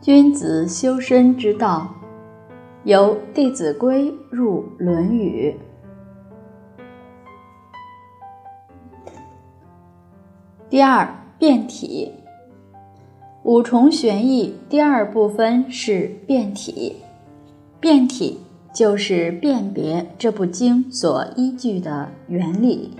[0.00, 1.92] 君子修身之道，
[2.84, 5.56] 由《弟子规》入《论语》。
[10.70, 12.12] 第二，变体。
[13.42, 16.98] 五重玄义第二部分是变体，
[17.80, 18.38] 变体
[18.72, 22.96] 就是辨别这部经所依据的原理。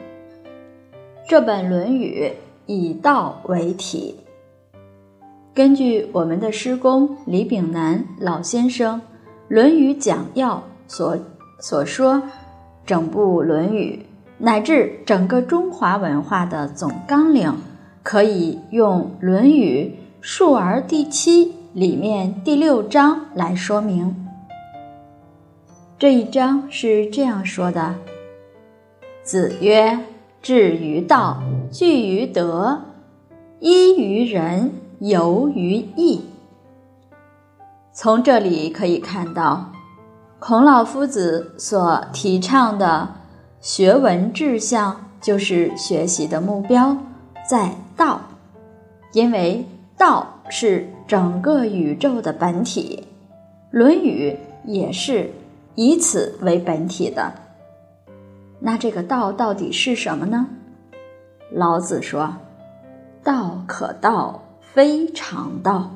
[1.28, 2.24] 这本《论语》
[2.66, 4.16] 以道为体。
[5.58, 9.00] 根据我们的师公李炳南老先生
[9.48, 10.54] 《论语讲要》
[10.86, 11.18] 所
[11.58, 12.22] 所说，
[12.86, 13.98] 整部《论语》
[14.38, 17.52] 乃至整个中华文化的总纲领，
[18.04, 24.14] 可以用《论语·述而》第七里面第六章来说明。
[25.98, 27.96] 这一章是这样说的
[29.24, 29.98] ：“子曰
[30.40, 32.80] ：‘志于道，据于德，
[33.58, 36.24] 依于仁。’”游于义。
[37.92, 39.72] 从这里可以看到，
[40.38, 43.08] 孔老夫子所提倡的
[43.60, 46.96] 学文志向，就是学习的目标
[47.48, 48.20] 在道，
[49.12, 53.08] 因为道是整个宇宙的本体，
[53.76, 54.36] 《论语》
[54.68, 55.30] 也是
[55.74, 57.32] 以此为本体的。
[58.60, 60.46] 那这个道到底是什么呢？
[61.52, 62.34] 老子说
[63.22, 64.42] ：“道可道。”
[64.78, 65.90] 非常道，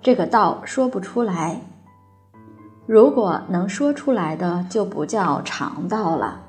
[0.00, 1.60] 这个道说不出来。
[2.86, 6.40] 如果能说出来的，就不叫常道了。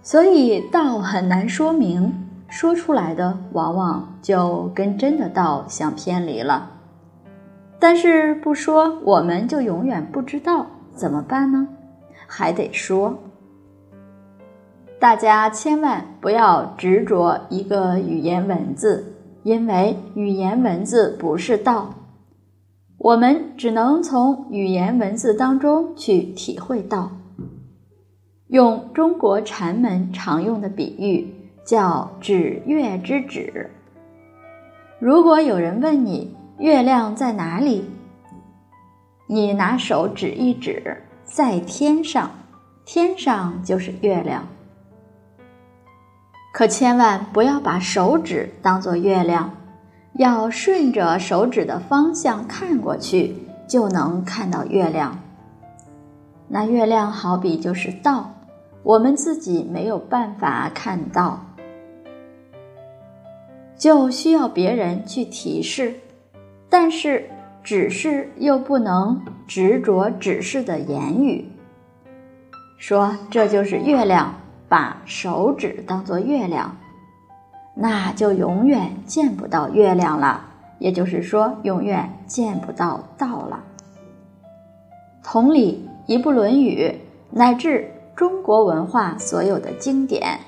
[0.00, 2.10] 所以道很难说明，
[2.48, 6.70] 说出来的往往就跟真的道相偏离了。
[7.78, 11.68] 但是不说，我们就永远不知道怎么办呢？
[12.26, 13.18] 还得说。
[15.00, 21.94] 大家千万不要执着一个语言文字，因为语言文字不是道，
[22.98, 27.12] 我们只能从语言文字当中去体会到。
[28.48, 31.34] 用中国禅门常用的比喻
[31.64, 33.70] 叫“指月之指”。
[35.00, 37.86] 如果有人问你月亮在哪里，
[39.26, 42.30] 你拿手指一指，在天上，
[42.84, 44.46] 天上就是月亮。
[46.52, 49.50] 可千万不要把手指当作月亮，
[50.14, 53.36] 要顺着手指的方向看过去，
[53.68, 55.18] 就能看到月亮。
[56.48, 58.32] 那月亮好比就是道，
[58.82, 61.46] 我们自己没有办法看到，
[63.78, 65.94] 就需要别人去提示。
[66.68, 67.30] 但是
[67.62, 71.44] 指示又不能执着指示的言语，
[72.76, 74.34] 说这就是月亮。
[74.70, 76.76] 把手指当作月亮，
[77.74, 80.46] 那就永远见不到月亮了。
[80.78, 83.64] 也就是说，永远见不到道了。
[85.24, 86.86] 同理，一部《论语》
[87.30, 90.38] 乃至中国文化所有的经典，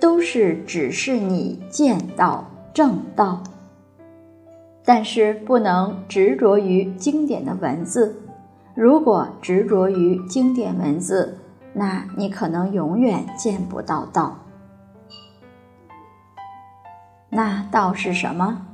[0.00, 2.44] 都是指示你见到
[2.74, 3.40] 正道。
[4.84, 8.20] 但是不能执着于经典的文字，
[8.74, 11.38] 如果执着于经典文字，
[11.78, 14.36] 那你可能永远见不到道。
[17.30, 18.66] 那道是什么？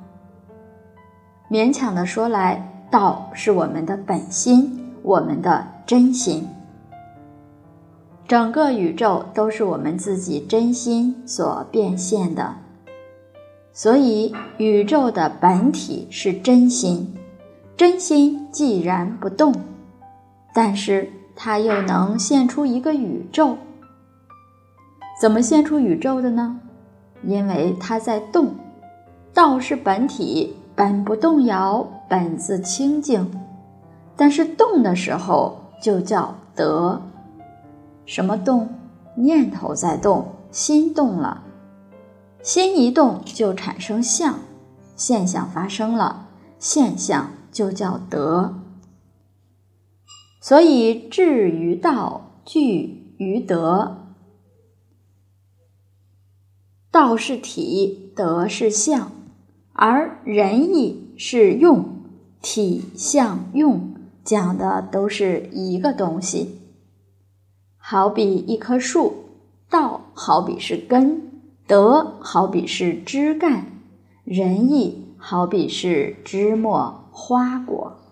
[1.51, 6.49] 勉强的说来，道是我们的本心，我们的真心。
[8.27, 12.55] 整个宇宙都是我们自己真心所变现的，
[13.75, 17.15] 所以宇宙的本体是真心。
[17.77, 19.55] 真心既然不动，
[20.55, 21.13] 但是。
[21.37, 23.57] 它又能现出一个宇宙？
[25.21, 26.59] 怎么现出宇宙的呢？
[27.23, 28.55] 因为它在动。
[29.33, 33.31] 道是本体，本不动摇，本自清净。
[34.17, 37.03] 但是动的时候就叫得。
[38.07, 38.69] 什么动？
[39.17, 41.43] 念头在动，心动了。
[42.43, 44.35] 心一动就产生相，
[44.97, 46.27] 现象发生了，
[46.59, 48.55] 现象就叫得。
[50.47, 54.13] 所以，志于道，聚于德。
[56.91, 59.11] 道是体，德是相，
[59.73, 61.87] 而仁义是用。
[62.43, 66.59] 体、相、用讲的都是一个东西。
[67.79, 69.15] 好比一棵树，
[69.71, 73.65] 道好比是根，德好比是枝干，
[74.25, 78.04] 仁义好比是枝末花果。